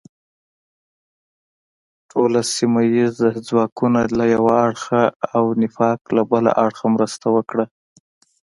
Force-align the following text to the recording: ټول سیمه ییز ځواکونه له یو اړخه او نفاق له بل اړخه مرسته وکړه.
ټول 2.11 2.31
سیمه 2.55 2.81
ییز 2.95 3.15
ځواکونه 3.47 3.99
له 4.17 4.25
یو 4.35 4.43
اړخه 4.65 5.03
او 5.35 5.43
نفاق 5.61 5.99
له 6.15 6.23
بل 6.31 6.45
اړخه 6.65 6.85
مرسته 6.95 7.27
وکړه. 7.35 7.65